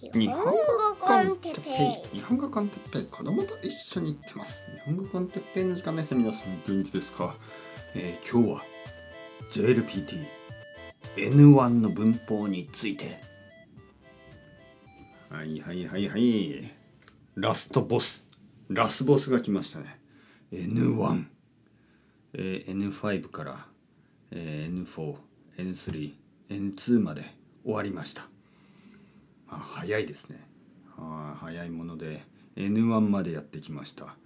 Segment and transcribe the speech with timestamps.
[0.00, 0.52] 日本語
[1.00, 2.18] コンテッペイ。
[2.18, 3.06] 日本語コンテッペイ。
[3.06, 4.62] 子供と一緒に行ってます。
[4.72, 6.14] 日本語コンテッペイの時間です。
[6.14, 7.34] 皆さん元気ですか、
[7.96, 8.62] えー、今日は
[9.50, 10.26] JLPT
[11.16, 13.18] N1 の文法について。
[15.30, 16.72] はいはいはいはい。
[17.34, 18.24] ラストボス。
[18.68, 19.98] ラスボスが来ましたね。
[20.52, 21.24] N1、
[22.34, 23.66] えー、N5 から、
[24.30, 25.16] えー、N4
[25.58, 26.14] N3
[26.50, 27.34] N2 まで
[27.64, 28.28] 終わりました
[29.48, 30.46] あ早いですね。
[30.96, 32.24] あ早いもので
[32.56, 34.16] N1 までやってきました、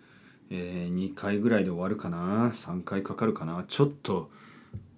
[0.51, 3.65] えー、2回ぐらいで終わるかな？3回かかるかな？
[3.69, 4.31] ちょっと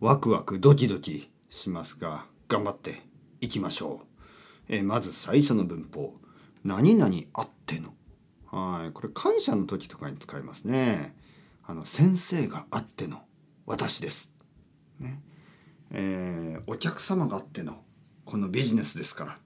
[0.01, 3.03] ワクワクドキドキしますが頑張って
[3.41, 4.07] いきましょう、
[4.69, 6.15] えー、まず最初の文法。
[6.63, 7.93] 何々あっての。
[8.47, 11.15] はいこれ感謝の時とかに使いますね。
[11.67, 13.21] あの先生があっての。
[13.67, 14.33] 私です。
[15.01, 15.21] ね。
[15.91, 17.83] えー、お客様があっての。
[18.25, 19.39] このビジネスですから。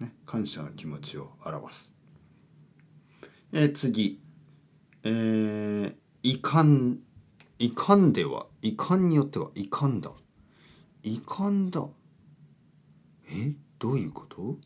[0.00, 1.94] ね、感謝の気持ちを表す。
[3.52, 4.20] えー、次、
[5.02, 6.98] えー、遺憾。
[7.58, 10.10] 遺憾では遺憾によっては遺憾だ。
[11.02, 11.88] 遺憾だ。
[13.30, 14.58] えどういうこと？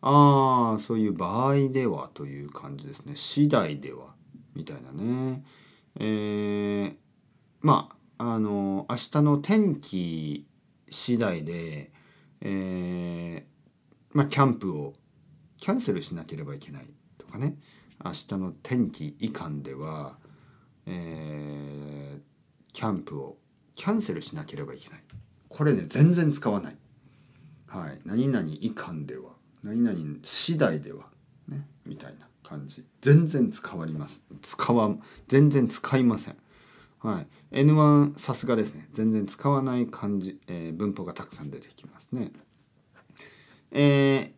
[0.00, 3.14] ああそういう場合ではという感じですね。
[3.14, 4.16] 次第では
[4.54, 5.44] みたいなね。
[6.00, 6.96] えー、
[7.60, 10.48] まああの明日の天気
[10.90, 11.92] 次第で
[12.46, 13.13] えー、
[14.14, 14.94] まあ、キャンプを
[15.58, 16.86] キャンセルしなければいけない
[17.18, 17.56] とかね。
[18.04, 20.16] 明日の天気いかんでは、
[20.86, 23.36] えー、キャンプを
[23.74, 25.00] キャンセルしなければいけない。
[25.48, 26.76] これね全然使わない、
[27.66, 29.30] はい、何々いかんでは
[29.62, 31.06] 何々次第では
[31.48, 32.84] ねみたいな感じ。
[33.00, 34.22] 全然使わります。
[34.42, 34.94] 使わ
[35.26, 36.36] 全然使いません。
[37.00, 37.20] は
[37.52, 38.88] い、N1 さすがですね。
[38.92, 42.32] 全然使わない漢字、えー、文法がたくさん出てきますね。
[43.76, 44.32] えー、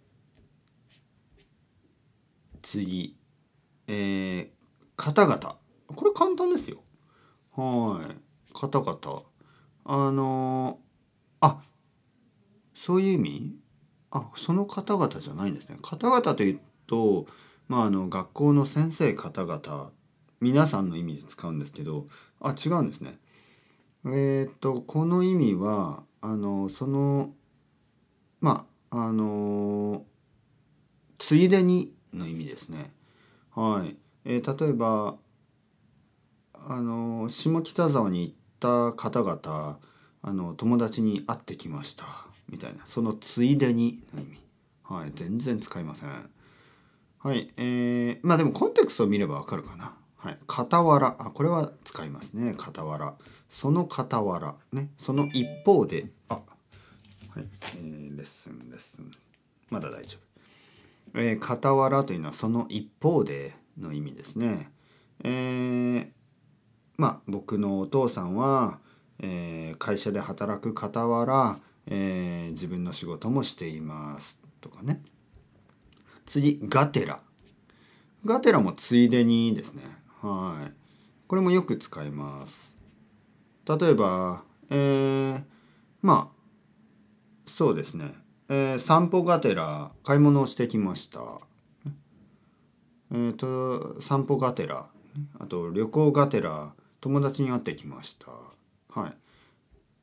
[2.62, 3.19] 次、
[3.87, 4.48] えー、
[4.97, 5.59] 方々。
[5.89, 6.79] これ簡単ですよ。
[7.55, 8.17] はい。
[8.55, 9.24] 方々。
[9.85, 11.63] あのー、あ、
[12.74, 13.57] そういう意味？
[14.11, 15.77] あ、その方々じゃないんですね。
[15.83, 17.27] 方々というと、
[17.68, 19.91] まあ、あの、学校の先生方々、
[20.41, 22.07] 皆さんの意味で使うんですけど、
[22.41, 23.18] あ、違うんですね。
[24.07, 27.35] えっ、と、この意味は、あの、その、
[28.41, 30.05] まあ、あの
[31.19, 32.92] ついでにの意味ですね。
[33.55, 33.97] はい。
[34.24, 35.17] えー、例えば
[36.55, 39.79] あの下北沢に行った方々
[40.23, 42.05] あの友達に会ってきました
[42.48, 44.39] みたいなそのついでにの意味。
[44.83, 45.13] はい。
[45.14, 46.30] 全然使いません。
[47.18, 47.53] はい。
[47.57, 49.97] えー、まあでもコンテクストを見ればわかるかな。
[50.17, 50.39] はい。
[50.48, 51.17] 傍ら。
[51.18, 52.55] あ、これは使いますね。
[52.57, 53.14] 傍ら。
[53.48, 54.55] その傍ら。
[54.73, 54.91] ね。
[54.97, 56.07] その一方で。
[56.29, 56.41] あ、は
[57.41, 57.48] い、
[57.79, 59.11] えー、レッスンレッスン
[59.70, 60.19] まだ大丈
[61.14, 64.70] 夫、えー、傍らというのはその一方での意味ですね。
[65.25, 66.09] えー、
[66.97, 68.79] まあ僕のお父さんは、
[69.19, 75.03] えー、会社で働く傍ら、えー、自分の仕事もしていますとかね。
[76.27, 77.20] 次ガテラ
[78.25, 79.83] ガテラもついでにですね。
[80.20, 80.73] はい。
[81.27, 82.77] これもよく使います。
[83.67, 85.42] 例えばえー、
[86.03, 86.36] まあ
[87.51, 88.13] そうですね、
[88.48, 91.40] えー、散歩がてら買い物をしてきました。
[93.12, 94.89] えっ、ー、と散歩がてら。
[95.39, 98.30] あと旅行がてら友達に会ってきました。
[99.01, 99.14] はい。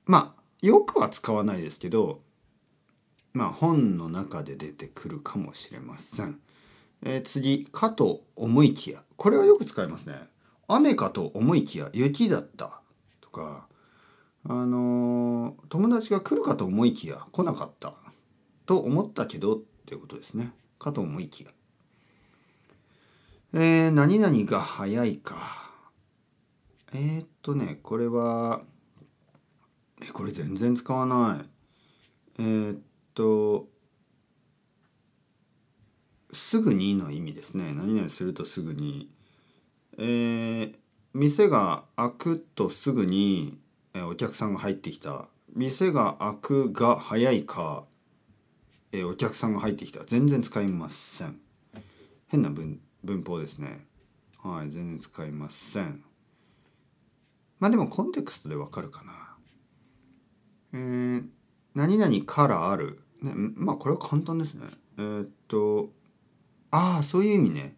[0.05, 2.21] まあよくは使わないですけど
[3.33, 6.39] まあ本の中で出てくるかもしれません、
[7.03, 9.03] えー、次かと思いきや。
[9.15, 10.15] これはよく使いますね。
[10.67, 12.81] 雨かと思いきや雪だった。
[13.21, 13.67] とか
[14.45, 17.93] あの友達が来るかと思いきや来なかった。
[18.65, 20.51] と思ったけどっていうことですね。
[20.79, 21.51] かと思いきや。
[23.53, 25.71] えー、何々が早いか。
[26.93, 28.61] えー、っとねこれは
[30.01, 31.49] えこれ全然使わない。
[32.39, 32.79] えー、っ
[33.13, 33.67] と
[36.31, 37.73] すぐにの意味ですね。
[37.73, 39.09] 何々するとすぐに。
[39.97, 40.75] えー、
[41.13, 43.59] 店が開くとすぐに
[43.95, 45.27] えお客さんが入ってきた。
[45.55, 47.85] 店が開くが早いか、
[48.95, 50.03] えお客さんが入ってきた。
[50.05, 51.39] 全然使いません。
[52.27, 53.85] 変な文文法ですね。
[54.43, 56.03] はい全然使いません。
[57.59, 59.13] まあでもコンテクストでわかるかな。
[60.73, 61.25] えー、
[61.73, 64.67] 何々からある、ね、まあこれは簡単ですね。
[64.99, 65.89] えー、っと
[66.69, 67.75] ああそういう意味ね。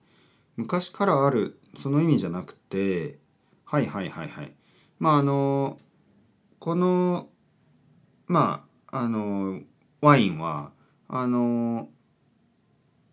[0.57, 1.59] 昔からある。
[1.77, 3.19] その意味じゃなくて
[3.63, 4.51] はいはいはいはい。
[4.99, 5.79] まああの
[6.59, 7.29] この
[8.27, 9.61] まああの
[10.01, 10.73] ワインは
[11.07, 11.89] あの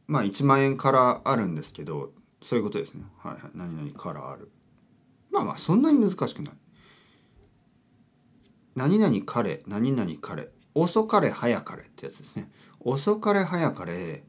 [0.07, 2.13] まあ1万円からあるんですけど
[2.43, 3.05] そういうことですね。
[3.19, 3.43] はいはい。
[3.55, 4.51] 何々からある。
[5.31, 6.55] まあまあそんなに難しくない。
[8.75, 10.49] 何々彼何々彼。
[10.75, 12.51] 遅かれ早かれってやつですね。
[12.81, 14.25] 遅かれ早かれ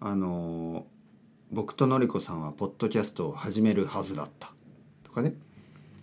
[0.00, 0.86] あの
[1.50, 4.52] 僕とのりこさんはポッドキャストを始めるはずだった。
[5.04, 5.34] とかね。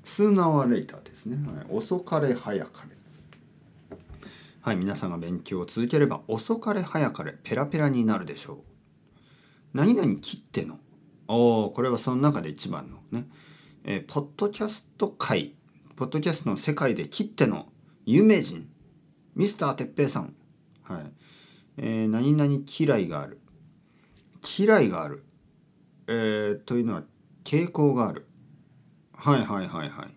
[0.03, 3.02] スーナーレイターですね、はい、遅かれ早かれ。
[4.63, 8.57] はい皆さんが勉強を続ければ遅かれ早かれペラペラになるでしょう。
[9.73, 10.79] 何々切っての。
[11.27, 12.99] おおこれはその中で一番の。
[13.11, 13.27] ね、
[13.83, 15.53] えーポッドキャスト界。
[15.97, 17.67] ポッドキャストの世界で切っての。
[18.05, 18.69] 有名人。
[19.35, 20.33] ミスターてっぺいさん。
[20.83, 21.11] はい、
[21.75, 23.41] えー何々嫌いがある。
[24.57, 25.25] 嫌いがある。
[26.07, 27.03] えー、というのは
[27.43, 28.27] 傾向がある。
[29.13, 30.09] はいはいはいはい。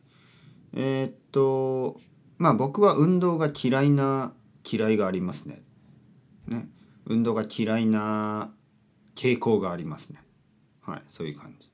[0.75, 1.99] えーっと
[2.39, 4.35] まあ僕は運動が嫌いな
[4.71, 5.63] 嫌いがありますね。
[6.49, 6.69] ね。
[7.07, 8.53] 運動が嫌いな
[9.15, 10.21] 傾向がありますね。
[10.83, 11.03] はい。
[11.11, 11.71] そういう感じ。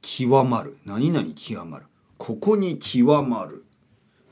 [0.00, 0.78] 極まる。
[0.84, 1.86] 何々極まる。
[2.18, 3.64] ここに極まる。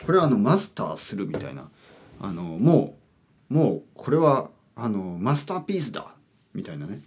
[0.04, 1.68] これはあのマスターするみたいな。
[2.20, 2.96] あのも
[3.50, 6.14] うもうこれはあのマスターピースだ。
[6.54, 7.00] みたいなね。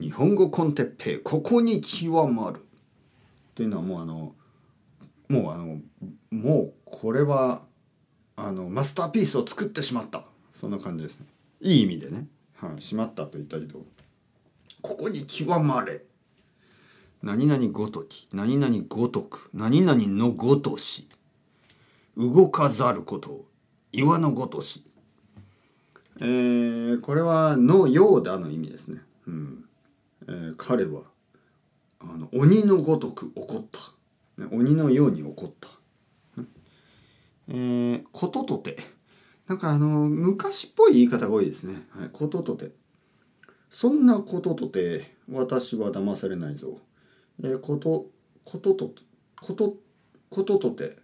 [0.00, 1.18] 日本語コンテッペイ。
[1.18, 2.58] ここに極まる。
[2.58, 4.34] っていうのはもうあの
[5.28, 5.80] もうあの
[6.30, 7.62] もうこれは
[8.44, 10.24] あのマスターピースを作ってしまった。
[10.52, 11.26] そんな感じですね。
[11.60, 13.84] いい意味でね、はい、しまったと言ったけど
[14.80, 16.02] ここに極まれ。
[17.22, 21.06] 何々ごとき何々ごとく何々のごとし
[22.16, 23.44] 動かざること
[23.92, 24.84] 岩のごとし。
[26.18, 29.02] えー、これは「のようだ」の意味ですね。
[29.28, 29.64] うん。
[30.26, 31.02] えー彼は
[32.00, 33.78] あの鬼のごとく怒った、
[34.42, 35.68] ね鬼のように怒った。
[37.48, 38.76] えーこととて。
[39.46, 41.86] なんかあの昔っぽい言い方が多いですね。
[41.90, 42.70] はい、こととて。
[43.70, 46.78] そんなこととて私は騙されないぞ。
[47.42, 48.06] えーこと
[48.44, 48.92] ことと
[49.40, 49.76] こと
[50.30, 50.96] こととて。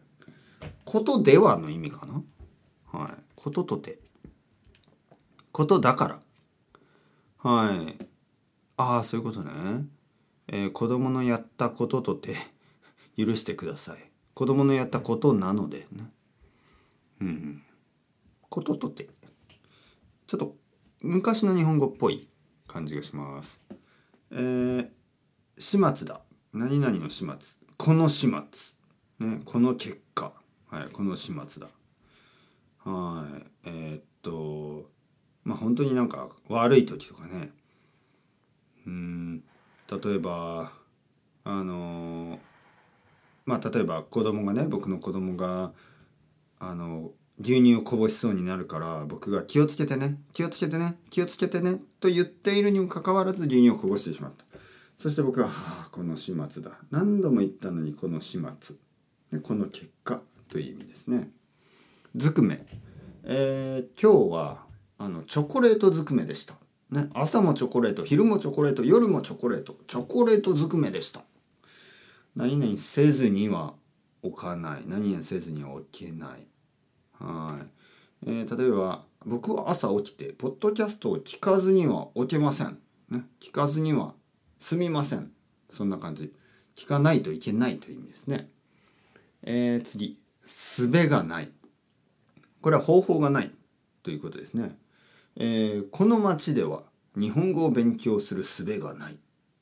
[0.84, 2.22] ことではの意味かな？
[2.98, 3.98] はい、こととて。
[5.52, 6.20] ことだから。
[7.50, 8.06] はい。
[8.76, 9.50] ああそういうことね、
[10.46, 12.36] えー子供のやったこととて。
[13.16, 14.10] 許してください。
[14.32, 16.04] 子供のやったことなのでね。
[18.48, 19.08] こととて。
[20.26, 20.56] ちょっと
[21.02, 22.28] 昔の日本語っぽい
[22.66, 23.60] 感じがします。
[24.30, 24.88] えー
[25.60, 26.20] 始末だ。
[26.52, 27.36] 何々の始末。
[27.76, 29.26] この始末。
[29.26, 30.32] ねこの結果。
[30.68, 31.68] はいこの始末だ。
[32.84, 34.90] はいえーっと
[35.44, 37.50] まあ本当になんか悪い時とかね。
[38.86, 39.44] うん
[39.90, 40.72] 例えば
[41.44, 42.38] あの
[43.46, 45.72] まあ例えば子供がね僕の子供が
[46.60, 54.44] あの牛乳をこぼしそうになるから僕が気をつけてね気をつけてね気をつけてねと言っているにもかかわらず牛乳をこぼしてしまった
[54.96, 58.76] そして僕は「はあこの始末だ何度も言ったのにこの始末
[59.30, 61.30] でこの結果」という意味ですね。
[62.16, 62.66] ずくめ、
[63.24, 64.64] えー今日は
[64.96, 66.54] あのチョコレートずくめでした。
[66.90, 71.22] ね、朝もチョコレート昼もチョコレート夜もチョコレートチョコレートずくめでした。
[72.34, 73.74] 何々せずには
[74.28, 76.46] 置かない何々せずに置けない。
[77.18, 77.58] は
[78.24, 82.78] い、えー例えば僕は朝起きてポッドキャストを聞かずには置けません。
[83.10, 84.14] ね、聞かずには
[84.60, 85.32] すみません。
[85.70, 86.32] そんな感じ。
[86.76, 88.48] 聞かないといけないという意味ですね。
[89.42, 91.50] えー次、すべがない。
[92.60, 93.50] これは方法がない
[94.02, 94.78] ということですね。
[95.36, 96.84] えーこの町では
[97.16, 99.18] 日本語を勉強する術がない。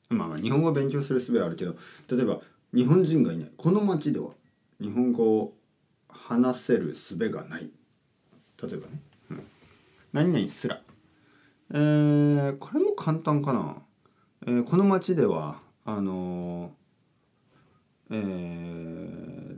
[0.09, 1.75] まあまあ日本語を勉強する術はあるけど、
[2.09, 2.39] 例えば
[2.73, 3.51] 日本人がいない。
[3.57, 4.31] この町では
[4.79, 5.53] 日本語を
[6.09, 7.69] 話せる術がない。
[8.61, 9.01] 例えばね。
[9.31, 9.43] うん、
[10.13, 10.81] 何々すら。
[11.71, 13.81] えーこれも簡単かな。
[14.45, 19.57] えーこの町ではあのーえー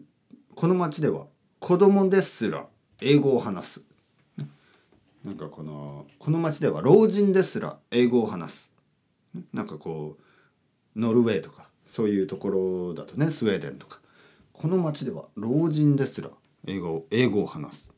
[0.56, 1.28] この町では
[1.60, 2.66] 子供ですら
[3.02, 3.82] 英語を話す。
[5.24, 8.74] なんかこのこの町では老人ですら英語を話す。
[9.54, 10.18] なんかこ
[10.96, 14.00] うノルウェーとかそういうところだとねスウェーデンとか
[14.62, 16.30] この町では老人ですら
[16.68, 17.94] 英語英語を話す。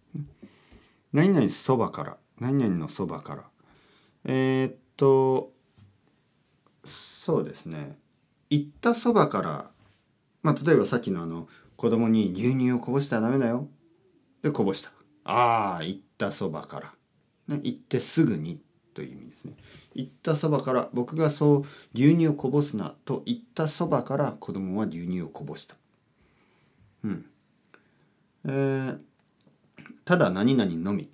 [1.11, 3.43] 何々そばから何々のそばから。
[4.25, 5.53] えーっと
[6.85, 7.97] そうですね。
[8.51, 9.71] 行ったそばから
[10.43, 13.67] まあ例えばさっきのあの子供に牛乳をこぼしたらダメだよ。
[14.43, 14.91] でこぼした。
[15.23, 16.93] ああ行ったそばか
[17.47, 18.61] ら、ね、行ってすぐに
[18.93, 19.53] という意味ですね。
[19.95, 21.65] 行ったそばから僕がそう
[21.95, 25.80] 牛乳をこぼすなと言ったそばから子供は牛乳をこぼした。
[27.03, 27.25] うん
[28.45, 28.97] えー
[30.03, 31.09] ただ何々のみ、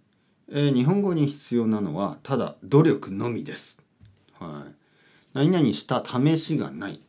[0.49, 3.81] えー日本語に必要なのはただ努力のみです
[4.39, 4.77] はい
[5.37, 6.99] 何々した試しがない。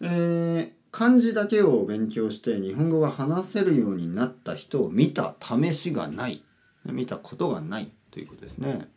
[0.00, 6.44] えー、漢字だけを勉強して日本語が話せるようになった人を見た試しがない。
[6.84, 8.88] 見たことがないということですね。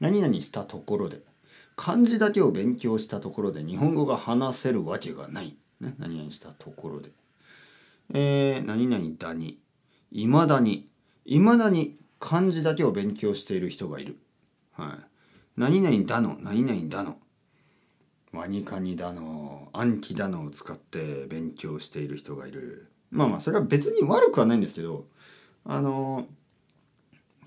[0.00, 1.20] 何々したところで。
[1.76, 5.56] 漢字だけを勉強したところで日本語が話せるわけがない。
[5.80, 7.10] ね、何々したところで。
[8.12, 9.58] えー、何々だに。
[10.10, 10.88] いまだに。
[11.24, 14.18] いまだに漢字だけを勉強している人がいる。
[14.72, 15.06] はい。
[15.56, 17.18] 何々だの、何々だの。
[18.32, 22.88] ワニカニだの、暗記だのを使って勉強している人がいる。
[23.10, 25.06] まあまあ、それは別に悪くはないんですけど、
[25.64, 26.26] あの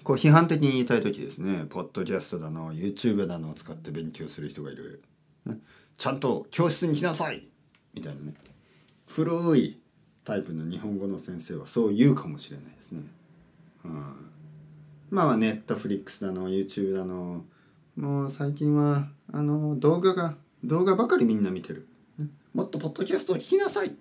[0.04, 5.02] こう批判的に言いたい時ですね、ポッドキャストだの、YouTube だのを使って勉強する人がいる。
[5.46, 5.58] ね、
[5.98, 7.48] ちゃんと教室に来なさい
[7.96, 8.36] みたいなね。
[9.08, 9.82] 古い
[10.26, 13.04] タイプの日本語の先生はそう言うかもしれないですね。
[13.86, 14.16] うん、
[15.12, 17.46] まあ、ネットフリックスだの、YouTube だの、
[17.96, 21.88] もう最近はあの動画が動画ばかりみんな見てる。
[22.54, 23.96] もっとポッドキャストを聞きなさい。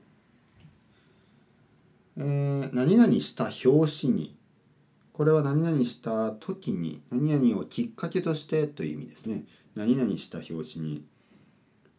[2.17, 4.37] えー、何々した表紙に
[5.13, 9.45] これは何々した時に何々をきっかけとしてという意味ですね。
[9.75, 11.05] 何々した表紙に、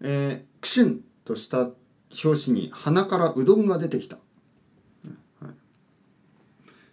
[0.02, 1.70] えー、クシュンとした
[2.24, 4.18] 表紙に鼻からうどんが出てきた。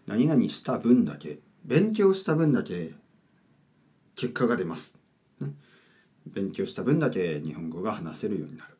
[0.06, 2.92] 何々した分だけ勉強した分だけ
[4.16, 4.96] 結果が出ます、
[6.26, 8.76] 勉強した分だけ日本語が話せるようになる。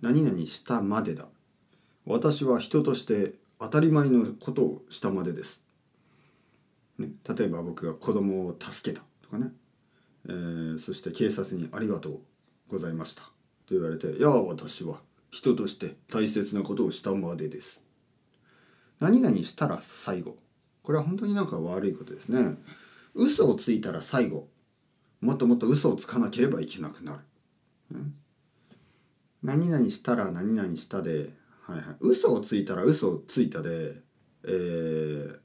[0.00, 1.28] 何々したまでだ。
[2.04, 5.62] 私は人として当たり前のことをしたまでです、
[6.98, 9.04] ね、例えば僕が子供を助けた。
[9.22, 9.52] とかね、
[10.28, 12.20] えー、そして警察に「ありがとう
[12.68, 13.22] ございました」
[13.66, 15.00] と言われて「いや私は。
[15.34, 17.80] 人として大切なことをしたまでです」
[19.00, 20.36] 何々したら最後。
[20.84, 22.56] これは本当になんか悪いことですね。
[23.14, 24.48] 嘘をついたら最後。
[25.20, 27.20] もっともっと嘘をつかなければいけなくなる、
[27.92, 28.14] うん、
[29.42, 34.02] 何々したら何々したで、はいはい、嘘をついたら嘘をついたで、
[34.44, 35.38] えー、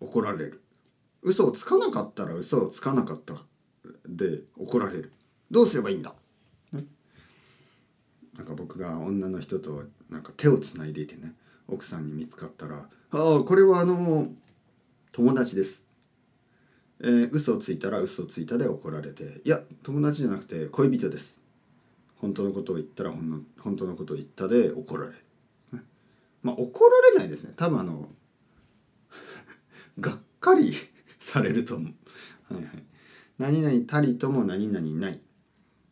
[0.00, 0.62] 怒られる。
[1.22, 3.34] 嘘をつかなかったら嘘をつかなかった
[4.06, 5.12] で怒られる。
[5.50, 6.14] どうすればいいんだ、
[8.36, 11.34] なんか僕が女の人となんか手をつないでいてね
[11.68, 14.28] 奥さんに見つかったら「ああこれはあの
[15.12, 15.84] 友達です。
[17.04, 21.40] えー、嘘をついたら嘘をついたで怒られていや友達じゃなくて恋人です。
[22.16, 25.16] 本当のことを言ったら本当のことを言ったで怒られる、
[26.42, 27.52] まあ怒られないですね。
[27.56, 28.08] 多分あの
[29.98, 30.72] がっかり
[31.18, 31.90] されると思
[32.50, 32.84] う、はいはい、
[33.38, 35.20] 何々たりとも何々ない、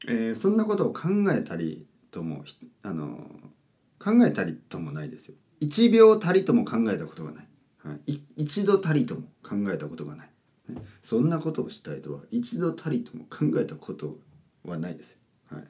[0.06, 2.45] えー、そんなことを考えたりとも
[2.83, 3.31] あの
[3.99, 5.35] 考えたりともないですよ。
[5.61, 7.49] 1秒たりとも考えたことがない、
[7.79, 10.31] はい、一度たりとも考えたことがない。
[11.02, 14.19] そんなことをしたいとは一度たりとも考えたこと
[14.64, 15.19] はないですよ。
[15.50, 15.64] はい、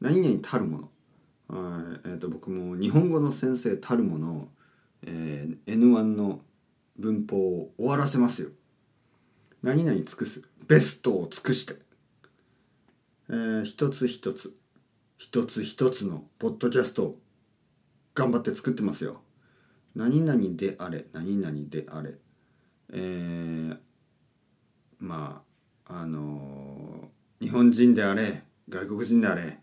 [0.00, 0.90] 何々たるもの。
[1.50, 4.48] えーと、僕も日本語の先生たるもの、
[5.02, 6.40] えー、N1 の
[6.98, 8.50] 文法を終わらせますよ。
[9.62, 10.42] 何々尽くす。
[10.66, 11.74] ベストを尽くして、
[13.28, 14.54] えー、一つ一つ。
[15.24, 17.14] 一つ一つのポッドキャスト
[18.14, 19.22] 頑張って作ってますよ。
[19.96, 22.18] 何々であれ何々であれ、
[22.92, 23.78] えー、
[24.98, 25.42] ま
[25.88, 27.08] ああの
[27.40, 29.58] 日本人であれ外国人であれ、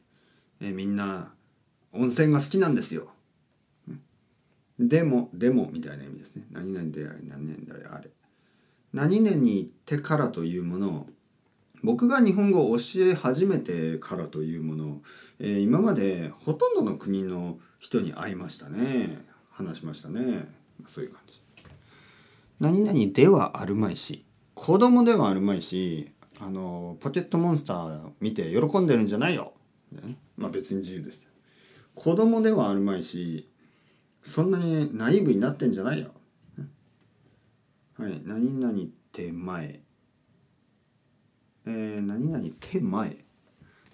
[0.61, 1.31] えみんな
[1.93, 3.11] 温泉が好きなんですよ。
[4.79, 6.43] でもでもみたいな意味ですね。
[6.51, 8.09] 何々であれ何々であれ。
[8.93, 11.07] 何々言ってからというものを
[11.83, 15.01] 僕が日本語を教え始めてからというものを、
[15.39, 19.19] えー、今までほとんどの国の人に会いましたね。
[19.49, 20.47] 話しましたね。
[20.85, 21.41] そういう感じ。
[22.61, 24.23] 何々ではあるまいし
[24.53, 29.53] 子供ではあるまいしあのポケットモンスター見て喜んでるんじゃないよ、
[29.91, 31.25] ね、まあ別に自由です
[31.95, 33.49] 子供ではあるまいし
[34.21, 36.11] そんなにナイーブになってんじゃないよ、
[36.59, 36.67] ね、
[37.97, 38.21] はい。
[38.23, 38.73] 何々
[39.11, 39.79] 手前
[41.71, 43.17] えー、何々手前。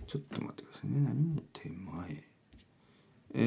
[0.07, 0.99] ちょっと待ってくださいね。
[1.01, 2.23] 何々手前。
[3.33, 3.39] え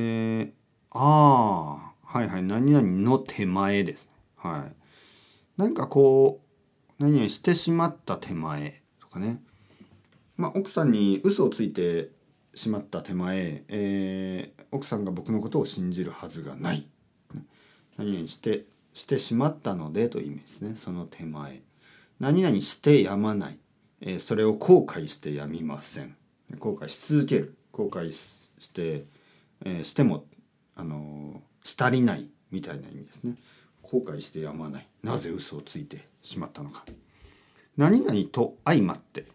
[0.42, 0.52] ー、
[0.90, 2.42] ああはいはい。
[2.42, 4.08] 何々の手前です。
[4.36, 4.76] はい。
[5.56, 6.40] 何かこ
[6.98, 9.42] う何々してしまった手前とかね、
[10.36, 12.10] まあ、奥さんに嘘をついて
[12.54, 16.86] しまった手前、えー、奥さんが僕のことを信じるはずがない。
[17.96, 20.76] 何々してしてしまったのでという意味ですね。
[20.76, 21.62] その手前。
[22.18, 23.58] 何々してやまない、
[24.00, 26.16] え、それを後悔してやみません。
[26.58, 27.56] 後悔し続ける。
[27.72, 29.04] 後悔して、
[29.64, 30.26] え、しても
[30.80, 33.34] あのー、したりないみたいな意味ですね。
[33.82, 34.88] 後悔してやまない。
[35.02, 36.84] なぜ嘘をついてしまったのか。
[37.76, 39.26] 何々と相まって。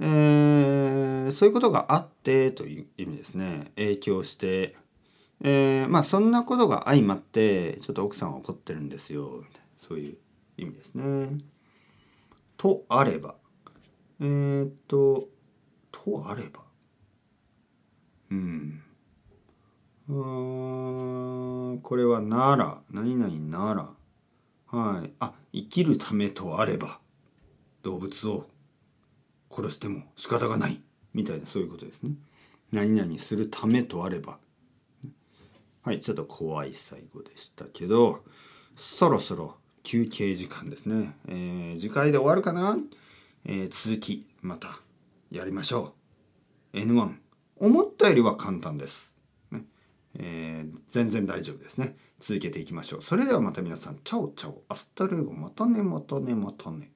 [0.00, 3.70] えー、そういうことがあってという意味ですね。
[3.76, 4.76] 影響して、
[5.42, 9.30] えー、まあそんなことが相まってちょっと奥さんは怒ってるんですよ。
[9.38, 9.86] みたいな。
[9.86, 10.16] そういう
[10.56, 11.38] 意味ですね。
[12.56, 13.36] とあれば。
[14.20, 15.28] えー、っと
[15.90, 16.64] とあれば。
[18.30, 18.82] うん。
[20.08, 23.94] うーんこれはなら何々なら
[24.66, 25.12] はい。
[25.20, 27.00] あ生きるためとあれば。
[27.82, 28.46] 動物を
[29.50, 30.82] 殺しても仕方がない。
[31.14, 32.12] みたいなそういうことですね。
[32.72, 34.38] 何々するためとあれば。
[35.86, 38.24] はいちょっと怖い最後でしたけど
[38.74, 39.54] そろそろ
[39.86, 42.76] 休憩時間ですね、えー、次回で終わるかな、
[43.44, 44.80] えー、続きまた
[45.30, 45.94] やりましょ
[46.74, 46.78] う。
[46.78, 47.14] N1
[47.58, 49.14] 思ったよりは簡単です、
[49.52, 49.62] ね。
[50.18, 51.96] えー、全然大丈夫ですね。
[52.18, 53.02] 続けていきましょう。
[53.02, 53.98] それではまた皆さん。
[54.02, 54.64] Ciao ciao。
[54.68, 55.34] Hasta luego。
[55.34, 56.90] またねまたねまたね。